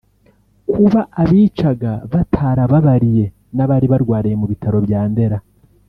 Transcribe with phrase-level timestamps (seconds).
[0.73, 5.37] Kuba abicaga batarababariye n’abari barwariye mu bitaro bya Ndera